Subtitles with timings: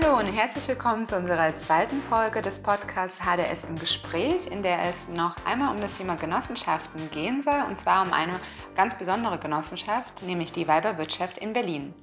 [0.00, 4.82] Hallo und herzlich willkommen zu unserer zweiten Folge des Podcasts HDS im Gespräch, in der
[4.82, 8.38] es noch einmal um das Thema Genossenschaften gehen soll, und zwar um eine
[8.76, 11.94] ganz besondere Genossenschaft, nämlich die Weiberwirtschaft in Berlin.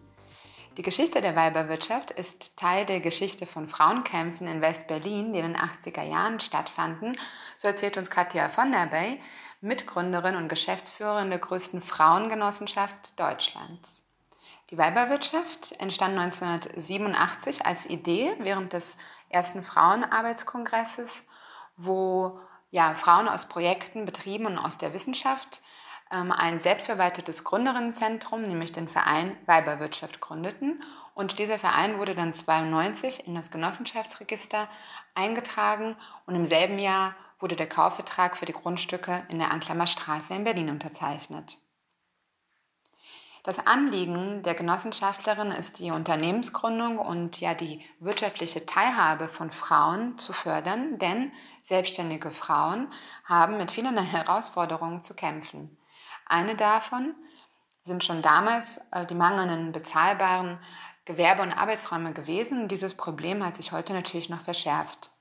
[0.75, 5.57] Die Geschichte der Weiberwirtschaft ist Teil der Geschichte von Frauenkämpfen in West-Berlin, die in den
[5.57, 7.17] 80er Jahren stattfanden.
[7.55, 9.21] So erzählt uns Katja von der Bay,
[9.61, 14.04] Mitgründerin und Geschäftsführerin der größten Frauengenossenschaft Deutschlands.
[14.71, 18.97] Die Weiberwirtschaft entstand 1987 als Idee während des
[19.29, 21.23] ersten Frauenarbeitskongresses,
[21.77, 22.39] wo
[22.71, 25.61] ja, Frauen aus Projekten, Betrieben und aus der Wissenschaft
[26.11, 30.81] ähm, ein selbstverwaltetes Gründerinnenzentrum, nämlich den Verein Weiberwirtschaft, gründeten.
[31.13, 34.67] Und dieser Verein wurde dann 1992 in das Genossenschaftsregister
[35.13, 40.33] eingetragen und im selben Jahr wurde der Kaufvertrag für die Grundstücke in der Anklammer Straße
[40.33, 41.57] in Berlin unterzeichnet.
[43.45, 50.33] Das Anliegen der Genossenschaftlerin ist die Unternehmensgründung und ja die wirtschaftliche Teilhabe von Frauen zu
[50.33, 52.87] fördern, denn selbstständige Frauen
[53.23, 55.77] haben mit vielen Herausforderungen zu kämpfen.
[56.25, 57.13] Eine davon
[57.83, 60.57] sind schon damals äh, die mangelnden bezahlbaren
[61.05, 65.11] Gewerbe- und Arbeitsräume gewesen dieses Problem hat sich heute natürlich noch verschärft.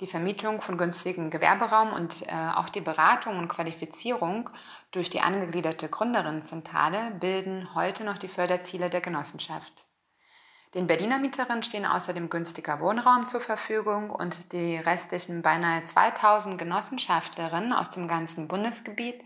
[0.00, 4.50] Die Vermietung von günstigem Gewerberaum und äh, auch die Beratung und Qualifizierung
[4.90, 9.86] durch die angegliederte Gründerinnenzentrale bilden heute noch die Förderziele der Genossenschaft.
[10.74, 17.72] Den Berliner Mieterinnen stehen außerdem günstiger Wohnraum zur Verfügung und die restlichen beinahe 2000 Genossenschaftlerinnen
[17.72, 19.22] aus dem ganzen Bundesgebiet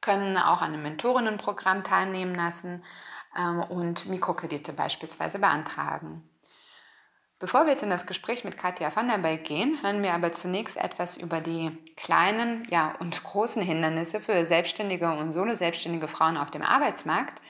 [0.00, 2.82] können auch an einem Mentorinnenprogramm teilnehmen lassen
[3.36, 6.27] ähm, und Mikrokredite beispielsweise beantragen.
[7.40, 10.32] Bevor wir jetzt in das Gespräch mit Katja van der Beek gehen, hören wir aber
[10.32, 16.50] zunächst etwas über die kleinen ja, und großen Hindernisse für selbstständige und solo-selbstständige Frauen auf
[16.50, 17.40] dem Arbeitsmarkt.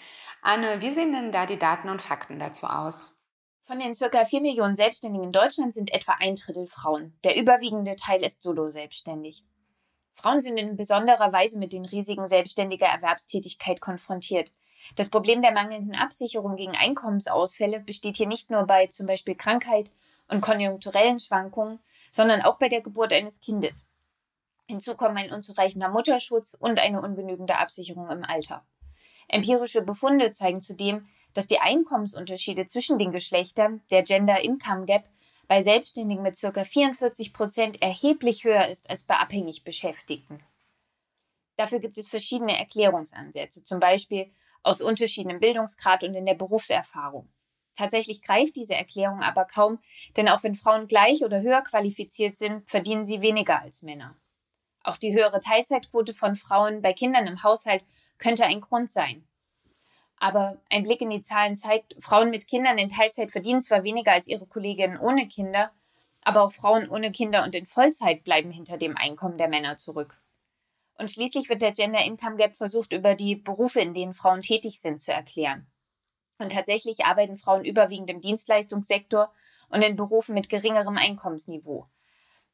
[0.42, 3.16] Anne, wie sehen denn da die Daten und Fakten dazu aus?
[3.64, 4.25] Von den ca.
[4.27, 7.19] 4 Millionen Selbstständigen in Deutschland sind etwa ein Drittel Frauen.
[7.25, 9.43] Der überwiegende Teil ist solo-selbstständig.
[10.15, 14.53] Frauen sind in besonderer Weise mit den Risiken selbstständiger Erwerbstätigkeit konfrontiert.
[14.97, 19.91] Das Problem der mangelnden Absicherung gegen Einkommensausfälle besteht hier nicht nur bei zum Beispiel Krankheit
[20.28, 23.84] und konjunkturellen Schwankungen, sondern auch bei der Geburt eines Kindes.
[24.66, 28.65] Hinzu kommen ein unzureichender Mutterschutz und eine ungenügende Absicherung im Alter.
[29.28, 35.04] Empirische Befunde zeigen zudem, dass die Einkommensunterschiede zwischen den Geschlechtern, der Gender Income Gap,
[35.47, 36.65] bei Selbstständigen mit ca.
[36.65, 40.41] 44 Prozent erheblich höher ist als bei abhängig Beschäftigten.
[41.56, 44.31] Dafür gibt es verschiedene Erklärungsansätze, zum Beispiel
[44.62, 47.28] aus Unterschieden im Bildungsgrad und in der Berufserfahrung.
[47.76, 49.78] Tatsächlich greift diese Erklärung aber kaum,
[50.16, 54.16] denn auch wenn Frauen gleich oder höher qualifiziert sind, verdienen sie weniger als Männer.
[54.82, 57.84] Auch die höhere Teilzeitquote von Frauen bei Kindern im Haushalt
[58.18, 59.28] könnte ein Grund sein.
[60.16, 64.12] Aber ein Blick in die Zahlen zeigt, Frauen mit Kindern in Teilzeit verdienen zwar weniger
[64.12, 65.70] als ihre Kolleginnen ohne Kinder,
[66.22, 70.20] aber auch Frauen ohne Kinder und in Vollzeit bleiben hinter dem Einkommen der Männer zurück.
[70.98, 74.81] Und schließlich wird der Gender Income Gap versucht, über die Berufe, in denen Frauen tätig
[74.81, 75.66] sind, zu erklären.
[76.38, 79.32] Und tatsächlich arbeiten Frauen überwiegend im Dienstleistungssektor
[79.69, 81.86] und in Berufen mit geringerem Einkommensniveau.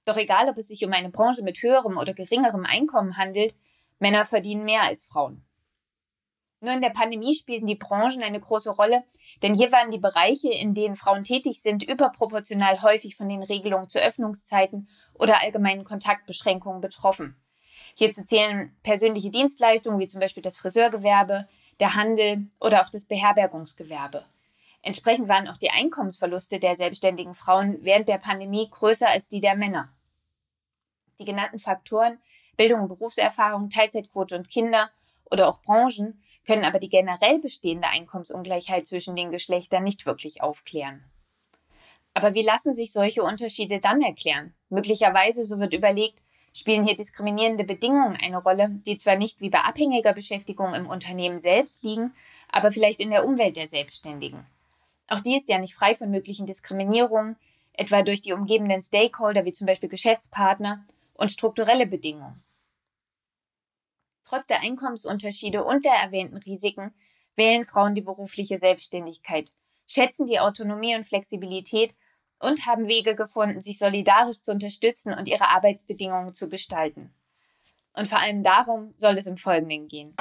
[0.04, 3.56] Doch egal, ob es sich um eine Branche mit höherem oder geringerem Einkommen handelt,
[3.98, 5.44] Männer verdienen mehr als Frauen.
[6.60, 9.04] Nur in der Pandemie spielten die Branchen eine große Rolle,
[9.42, 13.88] denn hier waren die Bereiche, in denen Frauen tätig sind, überproportional häufig von den Regelungen
[13.88, 17.36] zu Öffnungszeiten oder allgemeinen Kontaktbeschränkungen betroffen.
[17.94, 21.48] Hierzu zählen persönliche Dienstleistungen wie zum Beispiel das Friseurgewerbe,
[21.80, 24.24] der Handel oder auch das Beherbergungsgewerbe.
[24.82, 29.56] Entsprechend waren auch die Einkommensverluste der selbstständigen Frauen während der Pandemie größer als die der
[29.56, 29.92] Männer.
[31.18, 32.18] Die genannten Faktoren
[32.56, 34.90] Bildung, Berufserfahrung, Teilzeitquote und Kinder
[35.30, 41.04] oder auch Branchen können aber die generell bestehende Einkommensungleichheit zwischen den Geschlechtern nicht wirklich aufklären.
[42.12, 44.54] Aber wie lassen sich solche Unterschiede dann erklären?
[44.68, 46.22] Möglicherweise, so wird überlegt,
[46.54, 51.38] spielen hier diskriminierende Bedingungen eine Rolle, die zwar nicht wie bei abhängiger Beschäftigung im Unternehmen
[51.38, 52.14] selbst liegen,
[52.50, 54.46] aber vielleicht in der Umwelt der Selbstständigen.
[55.08, 57.36] Auch die ist ja nicht frei von möglichen Diskriminierungen,
[57.72, 62.42] etwa durch die umgebenden Stakeholder wie zum Beispiel Geschäftspartner und strukturelle Bedingungen.
[64.22, 66.94] Trotz der Einkommensunterschiede und der erwähnten Risiken
[67.36, 69.50] wählen Frauen die berufliche Selbstständigkeit,
[69.86, 71.94] schätzen die Autonomie und Flexibilität
[72.44, 77.14] und haben Wege gefunden, sich solidarisch zu unterstützen und ihre Arbeitsbedingungen zu gestalten.
[77.96, 80.14] Und vor allem darum soll es im Folgenden gehen.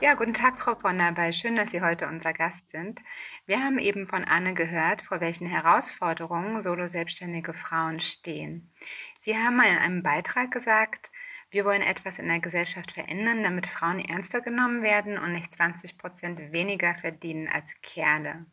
[0.00, 1.30] Ja, guten Tag, Frau von dabei.
[1.32, 3.00] Schön, dass Sie heute unser Gast sind.
[3.44, 8.72] Wir haben eben von Anne gehört, vor welchen Herausforderungen solo-selbstständige Frauen stehen.
[9.18, 11.10] Sie haben mal in einem Beitrag gesagt,
[11.52, 15.98] Wir wollen etwas in der Gesellschaft verändern, damit Frauen ernster genommen werden und nicht 20
[15.98, 18.46] Prozent weniger verdienen als Kerle.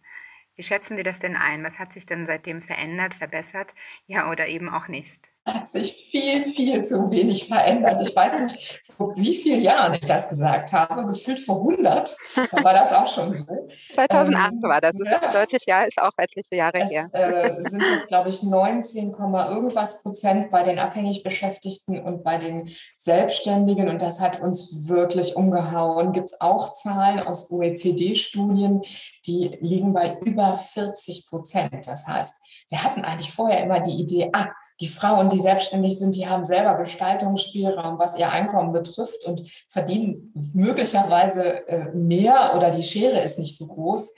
[0.55, 1.63] Wie schätzen Sie das denn ein?
[1.63, 3.75] Was hat sich denn seitdem verändert, verbessert?
[4.07, 5.29] Ja, oder eben auch nicht?
[5.47, 8.05] Hat sich viel, viel zu wenig verändert.
[8.05, 11.05] Ich weiß nicht, vor wie vielen Jahren ich das gesagt habe.
[11.05, 13.45] Gefühlt vor 100 da war das auch schon so.
[13.94, 14.97] 2008 ähm, war das.
[14.97, 15.31] das ja.
[15.31, 17.09] deutlich, ja, ist auch etliche Jahre es, her.
[17.13, 22.69] Äh, sind jetzt, glaube ich, 19, irgendwas Prozent bei den abhängig Beschäftigten und bei den
[22.97, 23.89] Selbstständigen.
[23.89, 26.11] Und das hat uns wirklich umgehauen.
[26.11, 28.81] Gibt es auch Zahlen aus OECD-Studien,
[29.25, 31.88] die liegen bei über 40 Prozent.
[31.88, 36.15] Das heißt, wir hatten eigentlich vorher immer die Idee, ah, die Frauen, die selbstständig sind,
[36.15, 42.83] die haben selber Gestaltungsspielraum, was ihr Einkommen betrifft und verdienen möglicherweise äh, mehr oder die
[42.83, 44.13] Schere ist nicht so groß.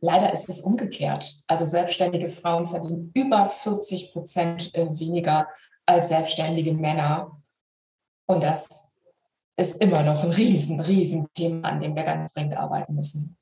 [0.00, 1.32] Leider ist es umgekehrt.
[1.46, 5.48] Also selbstständige Frauen verdienen über 40 Prozent äh, weniger
[5.86, 7.42] als selbstständige Männer.
[8.26, 8.86] Und das
[9.56, 13.36] ist immer noch ein riesen, riesen Thema, an dem wir ganz dringend arbeiten müssen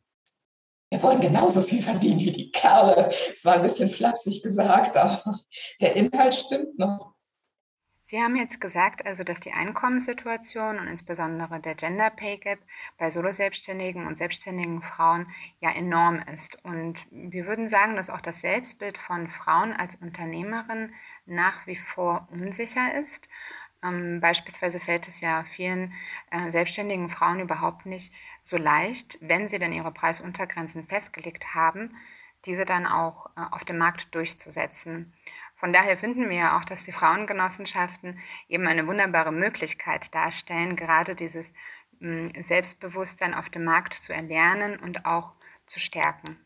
[0.90, 3.10] wir wollen genauso viel verdienen wie die Kerle.
[3.32, 5.40] Es war ein bisschen flapsig gesagt, aber
[5.80, 7.14] der Inhalt stimmt noch.
[8.10, 12.58] Sie haben jetzt gesagt, also dass die Einkommenssituation und insbesondere der Gender Pay Gap
[12.98, 15.28] bei Solo-Selbstständigen und selbstständigen Frauen
[15.60, 16.58] ja enorm ist.
[16.64, 20.92] Und wir würden sagen, dass auch das Selbstbild von Frauen als Unternehmerin
[21.24, 23.28] nach wie vor unsicher ist.
[23.82, 25.92] Ähm, beispielsweise fällt es ja vielen
[26.30, 28.12] äh, selbstständigen Frauen überhaupt nicht
[28.42, 31.94] so leicht, wenn sie dann ihre Preisuntergrenzen festgelegt haben,
[32.44, 35.12] diese dann auch äh, auf dem Markt durchzusetzen.
[35.56, 38.18] Von daher finden wir ja auch, dass die Frauengenossenschaften
[38.48, 41.52] eben eine wunderbare Möglichkeit darstellen, gerade dieses
[42.00, 45.34] mh, Selbstbewusstsein auf dem Markt zu erlernen und auch
[45.66, 46.38] zu stärken.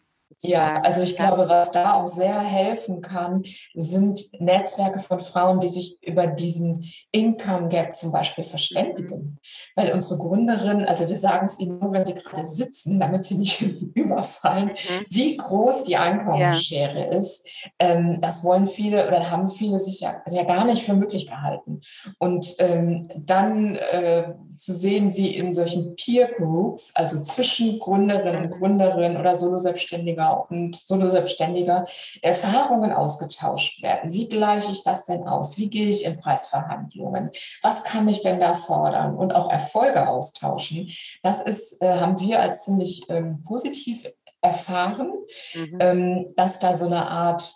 [0.42, 3.44] Ja, also ich glaube, was da auch sehr helfen kann,
[3.74, 9.16] sind Netzwerke von Frauen, die sich über diesen Income Gap zum Beispiel verständigen.
[9.16, 9.38] Mhm.
[9.74, 13.38] Weil unsere Gründerinnen, also wir sagen es ihnen nur, wenn sie gerade sitzen, damit sie
[13.38, 13.60] nicht
[13.94, 15.04] überfallen, mhm.
[15.08, 17.18] wie groß die Einkommensschere ja.
[17.18, 17.48] ist.
[17.78, 21.26] Ähm, das wollen viele oder haben viele sich ja, also ja gar nicht für möglich
[21.26, 21.80] gehalten.
[22.18, 28.50] Und ähm, dann äh, zu sehen, wie in solchen Peer Groups, also zwischen Gründerinnen und
[28.54, 28.58] mhm.
[28.58, 31.86] Gründerinnen oder Solo-Selbstständiger und Solo-Selbstständiger,
[32.22, 34.12] Erfahrungen ausgetauscht werden.
[34.12, 35.56] Wie gleiche ich das denn aus?
[35.56, 37.30] Wie gehe ich in Preisverhandlungen?
[37.62, 39.16] Was kann ich denn da fordern?
[39.16, 40.90] Und auch Erfolge austauschen.
[41.22, 44.06] Das ist, äh, haben wir als ziemlich ähm, positiv
[44.40, 45.12] erfahren,
[45.54, 45.78] mhm.
[45.80, 47.54] ähm, dass da so eine Art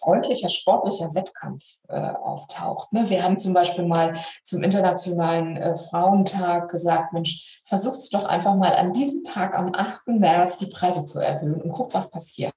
[0.00, 2.92] freundlicher, sportlicher Wettkampf äh, auftaucht.
[2.92, 3.08] Ne?
[3.08, 8.54] Wir haben zum Beispiel mal zum Internationalen äh, Frauentag gesagt, Mensch, versucht es doch einfach
[8.54, 10.08] mal an diesem Tag am 8.
[10.08, 12.54] März die Preise zu erhöhen und guckt, was passiert.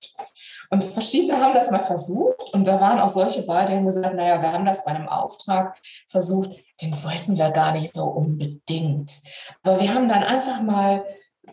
[0.69, 4.15] Und verschiedene haben das mal versucht und da waren auch solche bei, die haben gesagt,
[4.15, 9.21] naja, wir haben das bei einem Auftrag versucht, den wollten wir gar nicht so unbedingt.
[9.63, 11.05] Aber wir haben dann einfach mal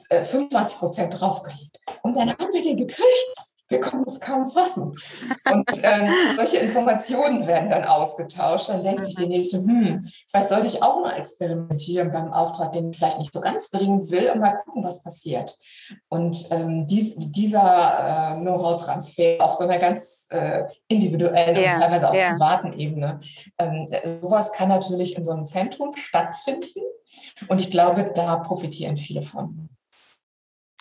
[0.09, 1.81] 25 äh, Prozent draufgelegt.
[2.03, 4.95] Und dann haben wir den gekriegt wir konnten es kaum fassen.
[5.51, 8.69] Und äh, solche Informationen werden dann ausgetauscht.
[8.69, 9.29] Dann denkt sich die mhm.
[9.29, 13.41] nächste, hm, vielleicht sollte ich auch mal experimentieren beim Auftrag, den ich vielleicht nicht so
[13.41, 15.59] ganz dringend will, und mal gucken, was passiert.
[16.09, 22.09] Und ähm, dies, dieser äh, Know-how-Transfer auf so einer ganz äh, individuellen yeah, und teilweise
[22.09, 22.33] auch yeah.
[22.33, 23.21] privaten Ebene,
[23.59, 23.89] ähm,
[24.21, 26.81] sowas kann natürlich in so einem Zentrum stattfinden.
[27.49, 29.69] Und ich glaube, da profitieren viele von.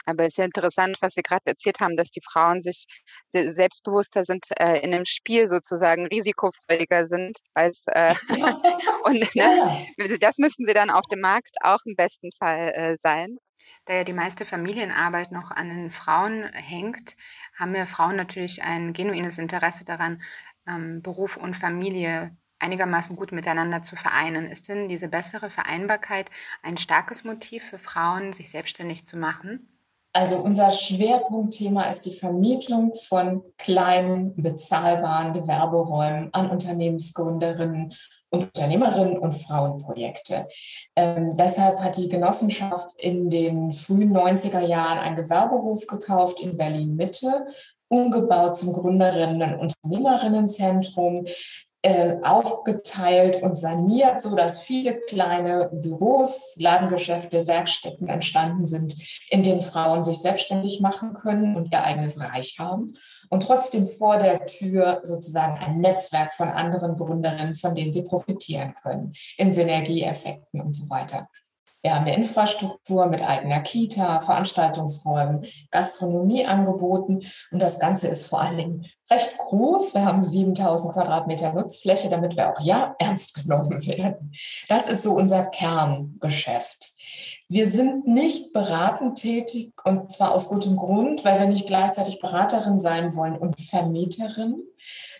[0.05, 2.85] Aber es ist ja interessant, was Sie gerade erzählt haben, dass die Frauen sich
[3.29, 7.39] selbstbewusster sind, äh, in einem Spiel sozusagen risikofreudiger sind.
[7.53, 8.15] Als, äh,
[9.05, 13.37] und ne, das müssen sie dann auf dem Markt auch im besten Fall äh, sein.
[13.85, 17.15] Da ja die meiste Familienarbeit noch an den Frauen hängt,
[17.57, 20.21] haben ja Frauen natürlich ein genuines Interesse daran,
[20.67, 24.45] ähm, Beruf und Familie einigermaßen gut miteinander zu vereinen.
[24.45, 26.29] Ist denn diese bessere Vereinbarkeit
[26.61, 29.70] ein starkes Motiv für Frauen, sich selbstständig zu machen?
[30.13, 37.93] Also unser Schwerpunktthema ist die Vermietung von kleinen, bezahlbaren Gewerberäumen an Unternehmensgründerinnen
[38.29, 40.47] und Unternehmerinnen und Frauenprojekte.
[40.97, 46.95] Ähm, deshalb hat die Genossenschaft in den frühen 90er Jahren einen Gewerberhof gekauft in Berlin
[46.95, 47.45] Mitte,
[47.87, 51.25] umgebaut zum Gründerinnen- und Unternehmerinnenzentrum,
[51.83, 58.95] äh, aufgeteilt und saniert, so dass viele kleine Büros, Ladengeschäfte, Werkstätten entstanden sind,
[59.29, 62.93] in denen Frauen sich selbstständig machen können und ihr eigenes Reich haben
[63.29, 68.75] und trotzdem vor der Tür sozusagen ein Netzwerk von anderen Gründerinnen, von denen sie profitieren
[68.81, 71.27] können, in Synergieeffekten und so weiter.
[71.83, 78.41] Wir haben eine Infrastruktur mit eigener Kita, Veranstaltungsräumen, Gastronomie angeboten und das Ganze ist vor
[78.41, 79.93] allen Dingen recht groß.
[79.93, 84.31] Wir haben 7000 Quadratmeter Nutzfläche, damit wir auch ja ernst genommen werden.
[84.69, 86.93] Das ist so unser Kerngeschäft.
[87.49, 92.79] Wir sind nicht beratend tätig und zwar aus gutem Grund, weil wir nicht gleichzeitig Beraterin
[92.79, 94.63] sein wollen und Vermieterin,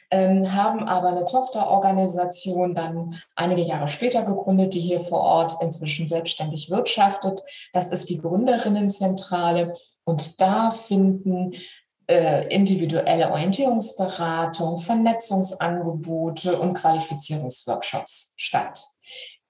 [0.09, 6.07] ähm, haben aber eine Tochterorganisation dann einige Jahre später gegründet, die hier vor Ort inzwischen
[6.07, 7.41] selbstständig wirtschaftet.
[7.73, 9.73] Das ist die Gründerinnenzentrale
[10.05, 11.51] und da finden
[12.11, 18.83] äh, individuelle Orientierungsberatung, Vernetzungsangebote und Qualifizierungsworkshops statt.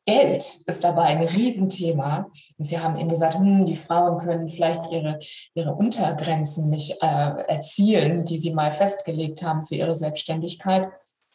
[0.06, 2.30] Geld ist dabei ein Riesenthema.
[2.58, 5.20] Und Sie haben eben gesagt, hm, die Frauen können vielleicht ihre,
[5.56, 10.90] ihre Untergrenzen nicht äh, erzielen, die sie mal festgelegt haben für ihre Selbstständigkeit.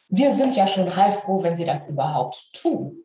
[0.09, 3.03] Wir sind ja schon heilfroh, wenn sie das überhaupt tun.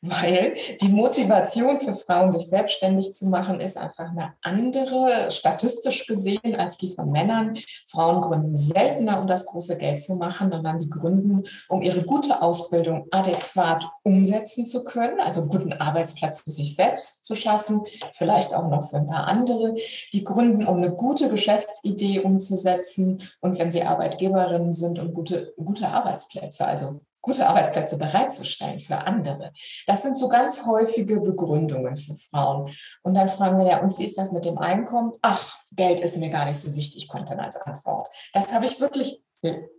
[0.00, 6.56] Weil die Motivation für Frauen, sich selbstständig zu machen, ist einfach eine andere, statistisch gesehen,
[6.56, 7.54] als die von Männern.
[7.88, 12.42] Frauen gründen seltener, um das große Geld zu machen, sondern die gründen, um ihre gute
[12.42, 17.82] Ausbildung adäquat umsetzen zu können, also einen guten Arbeitsplatz für sich selbst zu schaffen,
[18.12, 19.74] vielleicht auch noch für ein paar andere.
[20.12, 25.88] Die gründen, um eine gute Geschäftsidee umzusetzen und wenn sie Arbeitgeberinnen sind, um gute, gute
[25.88, 29.52] Arbeitsplätze, also gute Arbeitsplätze bereitzustellen für andere.
[29.86, 32.70] Das sind so ganz häufige Begründungen für Frauen.
[33.02, 35.12] Und dann fragen wir ja, und wie ist das mit dem Einkommen?
[35.22, 38.08] Ach, Geld ist mir gar nicht so wichtig, kommt dann als Antwort.
[38.34, 39.22] Das habe ich wirklich,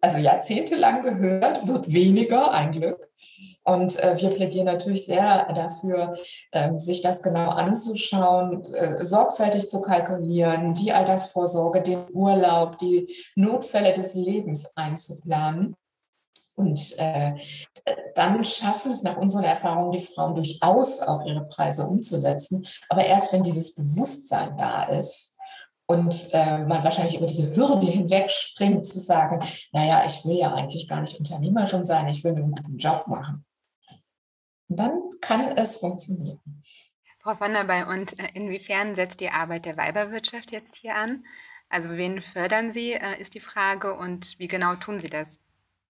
[0.01, 3.09] also jahrzehntelang gehört, wird weniger, ein Glück.
[3.65, 6.15] Und äh, wir plädieren natürlich sehr dafür,
[6.51, 13.93] äh, sich das genau anzuschauen, äh, sorgfältig zu kalkulieren, die Altersvorsorge, den Urlaub, die Notfälle
[13.93, 15.77] des Lebens einzuplanen
[16.55, 17.33] und äh,
[18.15, 22.67] dann schaffen es nach unseren Erfahrungen die Frauen durchaus auch ihre Preise umzusetzen.
[22.89, 25.35] Aber erst wenn dieses Bewusstsein da ist
[25.87, 30.53] und äh, man wahrscheinlich über diese Hürde hinweg springt, zu sagen, naja, ich will ja
[30.53, 33.45] eigentlich gar nicht Unternehmerin sein, ich will einen guten Job machen.
[34.69, 36.39] Und dann kann es funktionieren.
[37.19, 41.25] Frau von der Bay, und äh, inwiefern setzt die Arbeit der Weiberwirtschaft jetzt hier an?
[41.69, 45.39] Also wen fördern Sie, äh, ist die Frage, und wie genau tun Sie das?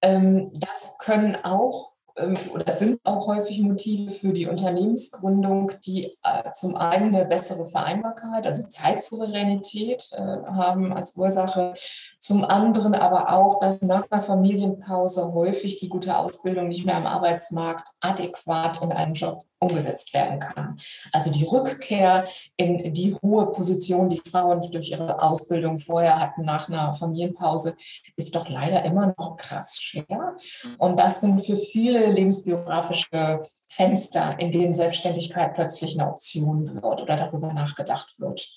[0.03, 6.51] Ähm, das können auch ähm, oder sind auch häufig Motive für die Unternehmensgründung, die äh,
[6.53, 11.73] zum einen eine bessere Vereinbarkeit, also Zeitsouveränität äh, haben als Ursache,
[12.19, 17.07] zum anderen aber auch, dass nach einer Familienpause häufig die gute Ausbildung nicht mehr am
[17.07, 20.77] Arbeitsmarkt adäquat in einen Job umgesetzt werden kann.
[21.11, 22.25] Also die Rückkehr
[22.57, 27.75] in die hohe Position, die Frauen durch ihre Ausbildung vorher hatten nach einer Familienpause,
[28.15, 30.35] ist doch leider immer noch krass schwer.
[30.77, 37.17] Und das sind für viele lebensbiografische Fenster, in denen Selbstständigkeit plötzlich eine Option wird oder
[37.17, 38.55] darüber nachgedacht wird.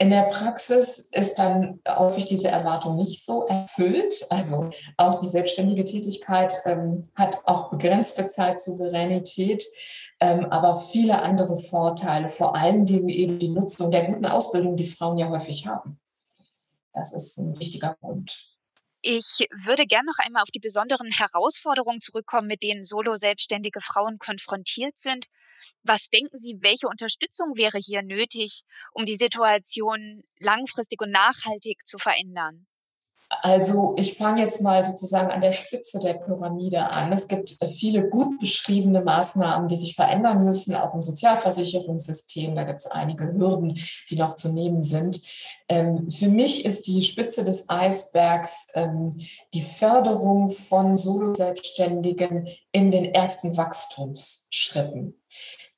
[0.00, 4.26] In der Praxis ist dann häufig diese Erwartung nicht so erfüllt.
[4.28, 9.64] Also auch die selbstständige Tätigkeit ähm, hat auch begrenzte Zeitsouveränität
[10.50, 15.18] aber viele andere Vorteile, vor allen Dingen eben die Nutzung der guten Ausbildung, die Frauen
[15.18, 16.00] ja häufig haben.
[16.92, 18.54] Das ist ein wichtiger Punkt.
[19.06, 24.96] Ich würde gerne noch einmal auf die besonderen Herausforderungen zurückkommen, mit denen solo-selbstständige Frauen konfrontiert
[24.96, 25.26] sind.
[25.82, 28.62] Was denken Sie, welche Unterstützung wäre hier nötig,
[28.92, 32.66] um die Situation langfristig und nachhaltig zu verändern?
[33.28, 37.12] Also ich fange jetzt mal sozusagen an der Spitze der Pyramide an.
[37.12, 42.54] Es gibt äh, viele gut beschriebene Maßnahmen, die sich verändern müssen, auch im Sozialversicherungssystem.
[42.54, 43.78] Da gibt es einige Hürden,
[44.10, 45.20] die noch zu nehmen sind.
[45.68, 49.12] Ähm, für mich ist die Spitze des Eisbergs ähm,
[49.54, 55.20] die Förderung von Solo-Selbstständigen in den ersten Wachstumsschritten.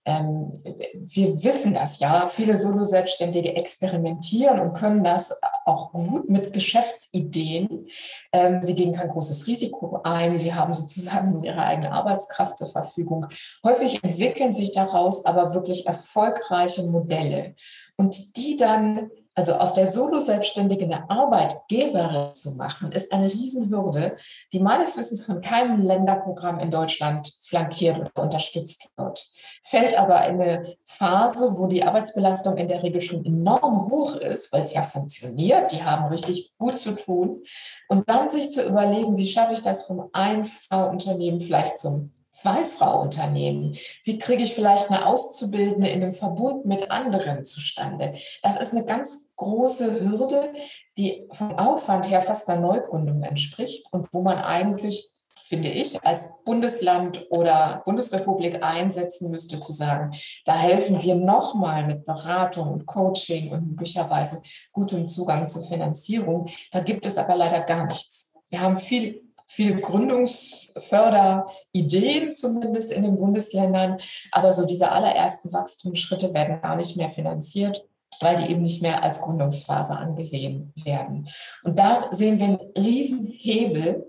[0.06, 0.52] Ähm,
[0.94, 5.34] wir wissen das ja, viele Solo-Selbstständige experimentieren und können das
[5.64, 7.88] auch gut mit Geschäftsideen.
[8.32, 13.26] Ähm, sie gehen kein großes Risiko ein, sie haben sozusagen ihre eigene Arbeitskraft zur Verfügung.
[13.64, 17.56] Häufig entwickeln sich daraus aber wirklich erfolgreiche Modelle
[17.96, 24.16] und die dann also aus der Solo-Selbstständigen eine Arbeitgeberin zu machen, ist eine Riesenhürde,
[24.54, 29.26] die meines Wissens von keinem Länderprogramm in Deutschland flankiert oder unterstützt wird.
[29.62, 34.50] Fällt aber in eine Phase, wo die Arbeitsbelastung in der Regel schon enorm hoch ist,
[34.52, 37.42] weil es ja funktioniert, die haben richtig gut zu tun.
[37.88, 43.76] Und dann sich zu überlegen, wie schaffe ich das vom Ein-Frau-Unternehmen vielleicht zum Zwei-Frau-Unternehmen?
[44.04, 48.12] Wie kriege ich vielleicht eine Auszubildende in einem Verbund mit anderen zustande?
[48.42, 50.52] Das ist eine ganz große Hürde,
[50.98, 55.08] die vom Aufwand her fast einer Neugründung entspricht und wo man eigentlich,
[55.44, 60.10] finde ich, als Bundesland oder Bundesrepublik einsetzen müsste, zu sagen,
[60.44, 66.48] da helfen wir nochmal mit Beratung und Coaching und möglicherweise gutem Zugang zur Finanzierung.
[66.70, 68.30] Da gibt es aber leider gar nichts.
[68.50, 73.96] Wir haben viel viel Gründungsförderideen zumindest in den Bundesländern,
[74.32, 77.86] aber so diese allerersten Wachstumsschritte werden gar nicht mehr finanziert
[78.20, 81.28] weil die eben nicht mehr als Gründungsphase angesehen werden.
[81.64, 84.06] Und da sehen wir einen riesen Hebel,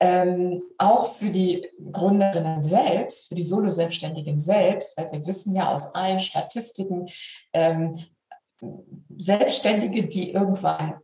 [0.00, 5.94] ähm, auch für die Gründerinnen selbst, für die Solo-Selbstständigen selbst, weil wir wissen ja aus
[5.94, 7.06] allen Statistiken,
[7.52, 7.98] ähm,
[9.16, 10.94] Selbstständige, die irgendwann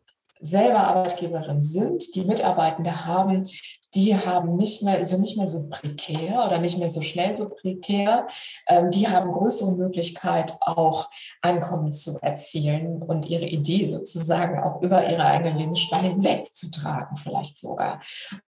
[0.40, 3.47] selber Arbeitgeberin sind, die Mitarbeitende haben,
[3.94, 7.49] die haben nicht mehr, sind nicht mehr so prekär oder nicht mehr so schnell so
[7.49, 8.26] prekär.
[8.68, 11.11] Ähm, die haben größere Möglichkeit, auch
[11.42, 17.16] Einkommen zu erzielen und ihre Idee sozusagen auch über ihre eigene Lebensspanne hinweg zu tragen,
[17.16, 18.00] vielleicht sogar.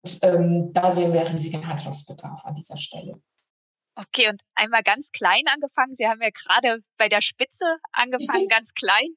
[0.02, 3.22] Und, ähm, da sehen wir riesigen Handlungsbedarf an dieser Stelle.
[3.96, 5.94] Okay, und einmal ganz klein angefangen.
[5.94, 9.10] Sie haben ja gerade bei der Spitze angefangen, ganz klein.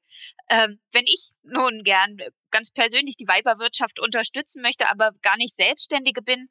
[0.49, 2.17] Ähm, wenn ich nun gern
[2.53, 6.47] ganz persönlich die Weiberwirtschaft unterstützen möchte, aber gar nicht Selbstständige bin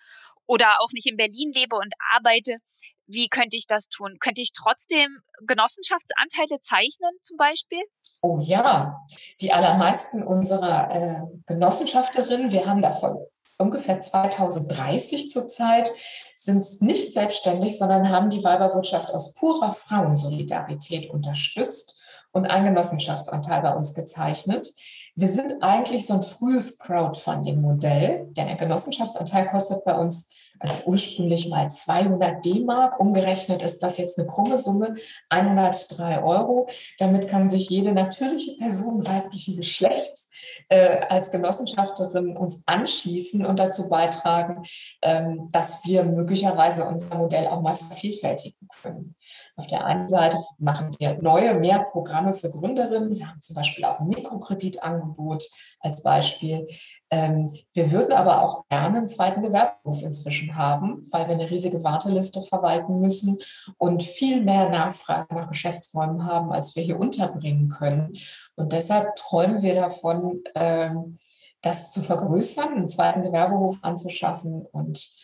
[0.47, 2.59] oder auch nicht in Berlin lebe und arbeite,
[3.07, 4.17] wie könnte ich das tun?
[4.21, 7.83] Könnte ich trotzdem Genossenschaftsanteile zeichnen zum Beispiel?
[8.21, 9.01] Oh ja,
[9.41, 13.19] die allermeisten unserer äh, Genossenschafterinnen, wir haben davon
[13.59, 15.91] ungefähr 2030 zurzeit,
[16.37, 23.75] sind nicht selbstständig, sondern haben die Weiberwirtschaft aus purer Frauensolidarität unterstützt und einen Genossenschaftsanteil bei
[23.75, 24.73] uns gezeichnet.
[25.15, 30.27] Wir sind eigentlich so ein frühes Crowdfunding-Modell, denn ein Genossenschaftsanteil kostet bei uns
[30.59, 32.99] also ursprünglich mal 200 D-Mark.
[32.99, 34.95] Umgerechnet ist das jetzt eine krumme Summe,
[35.29, 36.67] 103 Euro.
[36.99, 40.31] Damit kann sich jede natürliche Person weiblichen Geschlechts
[40.69, 44.63] äh, als Genossenschafterin uns anschließen und dazu beitragen,
[45.03, 49.15] ähm, dass wir möglicherweise unser Modell auch mal vervielfältigen können.
[49.57, 53.15] Auf der einen Seite machen wir neue, mehr Programme für Gründerinnen.
[53.15, 55.45] Wir haben zum Beispiel auch ein Mikrokreditangebot
[55.81, 56.67] als Beispiel.
[57.11, 61.85] Ähm, wir würden aber auch gerne einen zweiten Gewerberuf inzwischen haben, weil wir eine riesige
[61.85, 63.39] Warteliste verwalten müssen
[63.79, 68.15] und viel mehr Nachfrage nach Geschäftsräumen haben, als wir hier unterbringen können.
[68.57, 71.19] Und deshalb träumen wir davon, ähm,
[71.63, 75.15] das zu vergrößern, einen zweiten Gewerberhof anzuschaffen und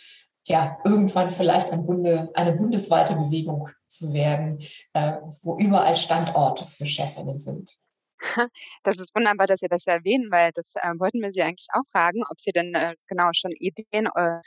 [0.47, 4.59] ja, irgendwann vielleicht ein Bunde, eine bundesweite Bewegung zu werden,
[4.95, 7.77] äh, wo überall Standorte für Chefinnen sind.
[8.83, 11.85] Das ist wunderbar, dass Sie das erwähnen, weil das äh, wollten wir Sie eigentlich auch
[11.93, 14.41] fragen, ob Sie denn äh, genau schon Ideen äh,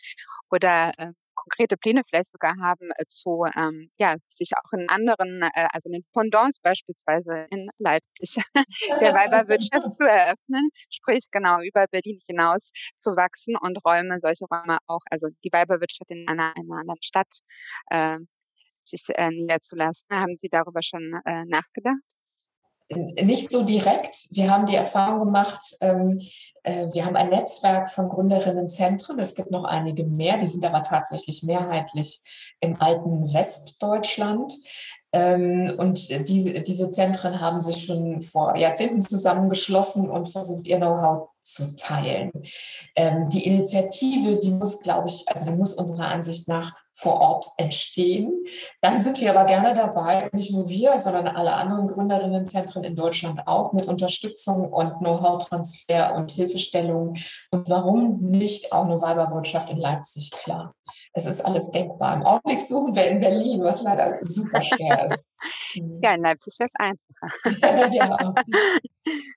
[0.49, 5.41] oder äh, konkrete Pläne vielleicht sogar haben äh, zu, ähm, ja, sich auch in anderen,
[5.41, 8.41] äh, also in den Pendants beispielsweise in Leipzig
[9.01, 14.77] der Weiberwirtschaft zu eröffnen, sprich genau über Berlin hinaus zu wachsen und Räume, solche Räume
[14.87, 17.39] auch, also die Weiberwirtschaft in einer, einer anderen Stadt
[17.89, 18.19] äh,
[18.83, 20.07] sich äh, niederzulassen.
[20.11, 22.20] Haben Sie darüber schon äh, nachgedacht?
[22.95, 24.27] Nicht so direkt.
[24.31, 26.19] Wir haben die Erfahrung gemacht, ähm,
[26.63, 29.19] äh, wir haben ein Netzwerk von Gründerinnenzentren.
[29.19, 32.21] Es gibt noch einige mehr, die sind aber tatsächlich mehrheitlich
[32.59, 34.53] im alten Westdeutschland.
[35.13, 41.29] Ähm, und diese, diese Zentren haben sich schon vor Jahrzehnten zusammengeschlossen und versucht, ihr Know-how
[41.43, 42.31] zu teilen.
[42.95, 47.47] Ähm, die Initiative, die muss, glaube ich, also die muss unserer Ansicht nach vor Ort
[47.57, 48.45] entstehen.
[48.81, 53.47] Dann sind wir aber gerne dabei, nicht nur wir, sondern alle anderen Gründerinnenzentren in Deutschland
[53.47, 57.15] auch mit Unterstützung und Know-how-Transfer und Hilfestellung.
[57.49, 60.29] Und warum nicht auch eine Weiberwirtschaft in Leipzig?
[60.31, 60.75] Klar,
[61.13, 62.17] es ist alles denkbar.
[62.17, 65.31] Im Augenblick suchen wir in Berlin, was leider super schwer ist.
[66.03, 67.93] Ja, in Leipzig wäre es einfacher.
[67.93, 68.17] ja.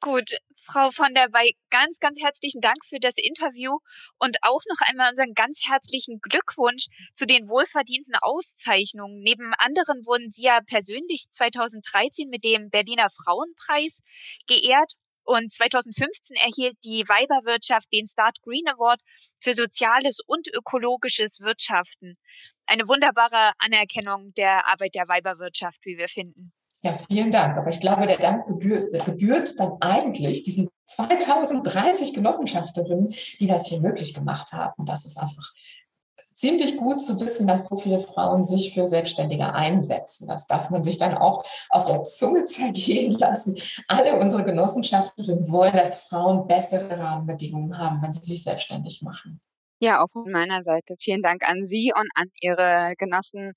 [0.00, 0.30] Gut,
[0.66, 3.78] Frau von der Wey, ganz, ganz herzlichen Dank für das Interview
[4.18, 9.20] und auch noch einmal unseren ganz herzlichen Glückwunsch zu den wohlverdienten Auszeichnungen.
[9.20, 14.00] Neben anderen wurden Sie ja persönlich 2013 mit dem Berliner Frauenpreis
[14.46, 19.02] geehrt und 2015 erhielt die Weiberwirtschaft den Start Green Award
[19.40, 22.16] für soziales und ökologisches Wirtschaften.
[22.66, 26.53] Eine wunderbare Anerkennung der Arbeit der Weiberwirtschaft, wie wir finden.
[26.84, 27.56] Ja, vielen Dank.
[27.56, 33.80] Aber ich glaube, der Dank gebührt, gebührt dann eigentlich diesen 2030 Genossenschafterinnen, die das hier
[33.80, 34.84] möglich gemacht haben.
[34.84, 35.50] Das ist einfach
[36.34, 40.28] ziemlich gut zu wissen, dass so viele Frauen sich für Selbstständige einsetzen.
[40.28, 43.56] Das darf man sich dann auch auf der Zunge zergehen lassen.
[43.88, 49.40] Alle unsere Genossenschafterinnen wollen, dass Frauen bessere Rahmenbedingungen haben, wenn sie sich selbstständig machen.
[49.80, 53.52] Ja, auch von meiner Seite vielen Dank an Sie und an Ihre Genossen,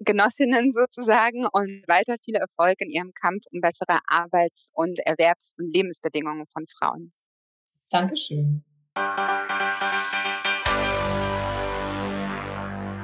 [0.00, 5.72] Genossinnen sozusagen und weiter viel Erfolg in Ihrem Kampf um bessere Arbeits- und Erwerbs- und
[5.72, 7.12] Lebensbedingungen von Frauen.
[7.90, 8.64] Dankeschön.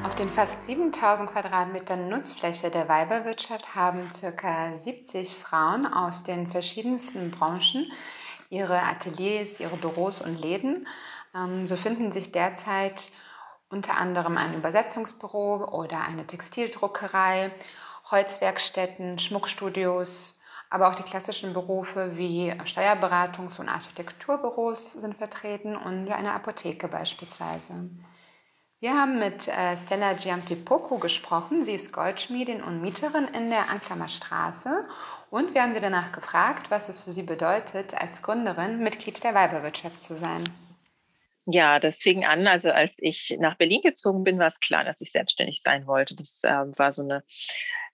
[0.05, 4.77] Auf den fast 7000 Quadratmetern Nutzfläche der Weiberwirtschaft haben ca.
[4.77, 7.91] 70 Frauen aus den verschiedensten Branchen
[8.51, 10.87] ihre Ateliers, ihre Büros und Läden
[11.35, 13.11] Ähm, so finden sich derzeit
[13.73, 17.51] unter anderem ein Übersetzungsbüro oder eine Textildruckerei,
[18.11, 20.39] Holzwerkstätten, Schmuckstudios,
[20.71, 27.91] aber auch die klassischen Berufe wie Steuerberatungs- und Architekturbüros sind vertreten und eine Apotheke beispielsweise.
[28.81, 31.65] Wir haben mit äh, Stella Giampipoco gesprochen.
[31.65, 34.85] Sie ist Goldschmiedin und Mieterin in der Anklammer Straße.
[35.31, 39.35] Und wir haben sie danach gefragt, was es für sie bedeutet, als Gründerin Mitglied der
[39.35, 40.43] Weiberwirtschaft zu sein.
[41.47, 45.01] Ja, das fing an, also als ich nach Berlin gezogen bin, war es klar, dass
[45.01, 46.15] ich selbstständig sein wollte.
[46.15, 47.25] Das äh, war so eine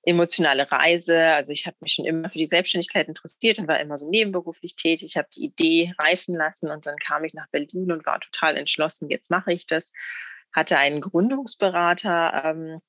[0.03, 1.19] emotionale Reise.
[1.19, 4.77] Also ich habe mich schon immer für die Selbstständigkeit interessiert und war immer so nebenberuflich
[4.77, 5.05] tätig.
[5.05, 8.57] Ich habe die Idee reifen lassen und dann kam ich nach Berlin und war total
[8.57, 9.93] entschlossen, jetzt mache ich das.
[10.53, 12.81] Hatte einen Gründungsberater, ähm,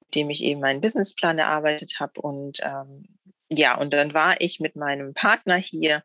[0.00, 2.20] mit dem ich eben meinen Businessplan erarbeitet habe.
[2.20, 3.18] Und ähm,
[3.50, 6.02] ja, und dann war ich mit meinem Partner hier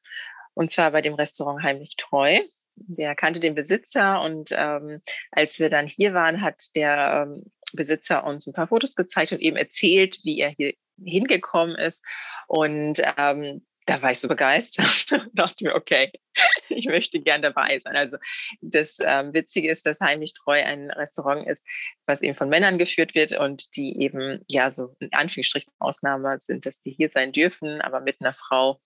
[0.54, 2.40] und zwar bei dem Restaurant Heimlich Treu.
[2.80, 8.24] Der kannte den Besitzer und ähm, als wir dann hier waren, hat der ähm, Besitzer
[8.24, 12.06] uns ein paar Fotos gezeigt und eben erzählt, wie er hier hingekommen ist.
[12.48, 16.12] Und ähm, da war ich so begeistert und dachte mir, okay,
[16.70, 17.96] ich möchte gern dabei sein.
[17.96, 18.18] Also
[18.62, 21.66] das ähm, Witzige ist, dass Heimlich Treu ein Restaurant ist,
[22.06, 26.66] was eben von Männern geführt wird und die eben, ja, so in Anführungsstrichen Ausnahme sind,
[26.66, 28.80] dass die hier sein dürfen, aber mit einer Frau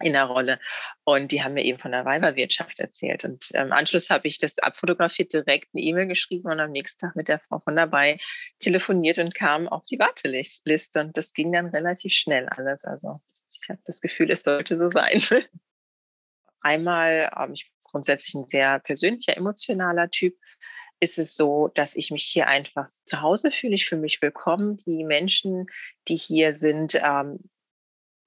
[0.00, 0.58] in der Rolle.
[1.04, 3.24] Und die haben mir eben von der Weiberwirtschaft erzählt.
[3.24, 7.16] Und im Anschluss habe ich das abfotografiert, direkt eine E-Mail geschrieben und am nächsten Tag
[7.16, 8.18] mit der Frau von dabei
[8.58, 11.00] telefoniert und kam auf die Warteliste.
[11.00, 12.84] Und das ging dann relativ schnell alles.
[12.84, 13.20] Also
[13.62, 15.22] ich habe das Gefühl, es sollte so sein.
[16.62, 20.36] Einmal, ähm, ich bin grundsätzlich ein sehr persönlicher, emotionaler Typ,
[21.00, 23.74] ist es so, dass ich mich hier einfach zu Hause fühle.
[23.74, 24.76] Ich fühle mich willkommen.
[24.86, 25.66] Die Menschen,
[26.08, 27.50] die hier sind, ähm,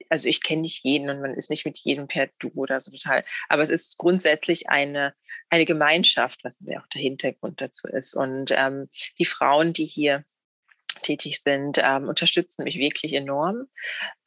[0.10, 2.92] also ich kenne nicht jeden und man ist nicht mit jedem per Du oder so
[2.92, 5.13] total, aber es ist grundsätzlich eine,
[5.50, 8.13] eine Gemeinschaft, was ja auch der Hintergrund dazu ist.
[8.13, 8.89] Und ähm,
[9.20, 10.26] die Frauen, die hier
[11.02, 13.68] tätig sind, ähm, unterstützen mich wirklich enorm.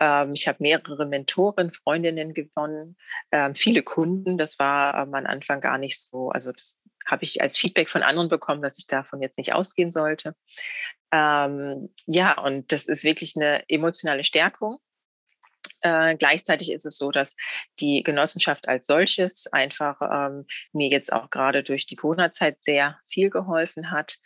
[0.00, 2.96] Ähm, ich habe mehrere Mentoren, Freundinnen gewonnen,
[3.30, 4.38] ähm, viele Kunden.
[4.38, 6.30] Das war am Anfang gar nicht so.
[6.30, 9.90] Also das habe ich als Feedback von anderen bekommen, dass ich davon jetzt nicht ausgehen
[9.90, 10.34] sollte.
[11.12, 14.78] Ähm, ja, und das ist wirklich eine emotionale Stärkung.
[15.86, 17.36] Äh, gleichzeitig ist es so, dass
[17.78, 23.30] die Genossenschaft als solches einfach ähm, mir jetzt auch gerade durch die Corona-Zeit sehr viel
[23.30, 24.16] geholfen hat,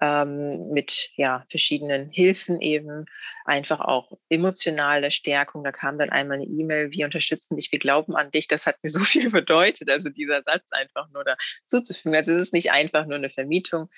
[0.00, 3.04] ähm, mit ja, verschiedenen Hilfen eben,
[3.44, 5.64] einfach auch emotionale Stärkung.
[5.64, 8.48] Da kam dann einmal eine E-Mail, wir unterstützen dich, wir glauben an dich.
[8.48, 12.16] Das hat mir so viel bedeutet, also dieser Satz einfach nur dazu zu fügen.
[12.16, 13.90] Also es ist nicht einfach nur eine Vermietung.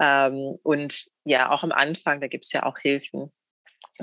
[0.00, 3.30] Ähm, und ja, auch am Anfang, da gibt es ja auch Hilfen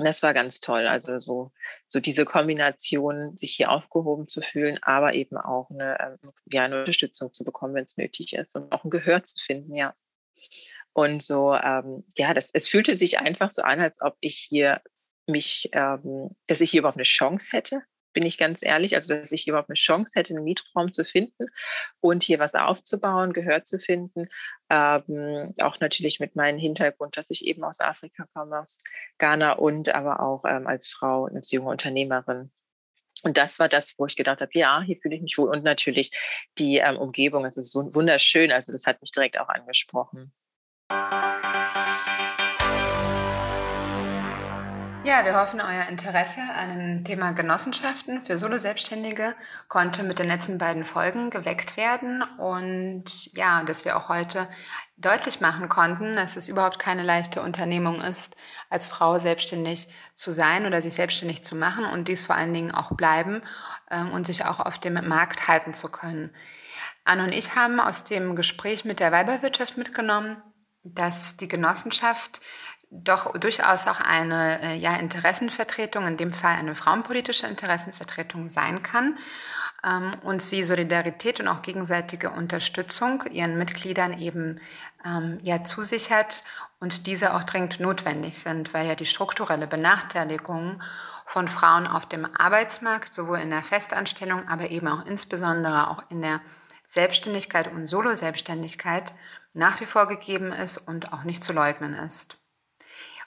[0.04, 0.86] das war ganz toll.
[0.86, 1.52] Also so,
[1.88, 6.80] so diese Kombination, sich hier aufgehoben zu fühlen, aber eben auch eine, ähm, ja, eine
[6.80, 9.94] Unterstützung zu bekommen, wenn es nötig ist und auch ein Gehör zu finden, ja.
[10.92, 14.80] Und so, ähm, ja, das, es fühlte sich einfach so an, als ob ich hier
[15.26, 17.82] mich, ähm, dass ich hier überhaupt eine Chance hätte,
[18.12, 18.96] bin ich ganz ehrlich.
[18.96, 21.46] Also, dass ich überhaupt eine Chance hätte, einen Mietraum zu finden
[22.00, 24.28] und hier was aufzubauen, Gehör zu finden.
[24.68, 28.82] Ähm, auch natürlich mit meinem Hintergrund, dass ich eben aus Afrika komme, aus
[29.18, 32.50] Ghana und aber auch ähm, als Frau, als junge Unternehmerin.
[33.22, 35.50] Und das war das, wo ich gedacht habe, ja, hier fühle ich mich wohl.
[35.50, 36.10] Und natürlich
[36.58, 38.50] die ähm, Umgebung, es ist so wunderschön.
[38.52, 40.32] Also das hat mich direkt auch angesprochen.
[45.02, 49.34] Ja, wir hoffen, euer Interesse an dem Thema Genossenschaften für Solo-Selbstständige
[49.68, 54.46] konnte mit den letzten beiden Folgen geweckt werden und ja, dass wir auch heute
[54.98, 58.36] deutlich machen konnten, dass es überhaupt keine leichte Unternehmung ist,
[58.68, 62.72] als Frau selbstständig zu sein oder sich selbstständig zu machen und dies vor allen Dingen
[62.72, 63.40] auch bleiben
[63.90, 66.30] ähm, und sich auch auf dem Markt halten zu können.
[67.04, 70.42] Anne und ich haben aus dem Gespräch mit der Weiberwirtschaft mitgenommen,
[70.82, 72.40] dass die Genossenschaft
[72.90, 79.16] doch durchaus auch eine äh, ja, Interessenvertretung, in dem Fall eine frauenpolitische Interessenvertretung sein kann
[79.84, 84.60] ähm, und sie Solidarität und auch gegenseitige Unterstützung ihren Mitgliedern eben
[85.04, 86.42] ähm, ja zusichert
[86.80, 90.82] und diese auch dringend notwendig sind, weil ja die strukturelle Benachteiligung
[91.26, 96.22] von Frauen auf dem Arbeitsmarkt, sowohl in der Festanstellung, aber eben auch insbesondere auch in
[96.22, 96.40] der
[96.88, 99.14] Selbstständigkeit und Solo-Selbstständigkeit
[99.52, 102.39] nach wie vor gegeben ist und auch nicht zu leugnen ist.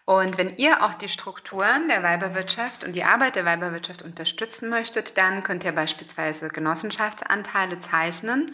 [0.05, 5.17] Und wenn ihr auch die Strukturen der Weiberwirtschaft und die Arbeit der Weiberwirtschaft unterstützen möchtet,
[5.17, 8.53] dann könnt ihr beispielsweise Genossenschaftsanteile zeichnen.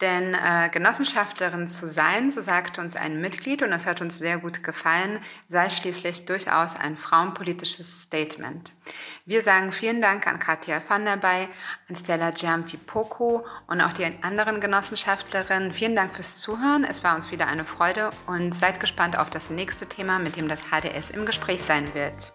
[0.00, 4.38] Denn äh, Genossenschaftlerin zu sein, so sagte uns ein Mitglied, und das hat uns sehr
[4.38, 8.72] gut gefallen, sei schließlich durchaus ein frauenpolitisches Statement.
[9.26, 11.48] Wir sagen vielen Dank an Katja van der Bay,
[11.88, 15.72] an Stella Giampi-Poco und auch die anderen Genossenschaftlerinnen.
[15.72, 16.84] Vielen Dank fürs Zuhören.
[16.84, 20.48] Es war uns wieder eine Freude und seid gespannt auf das nächste Thema, mit dem
[20.48, 22.32] das HDS im Gespräch sein wird.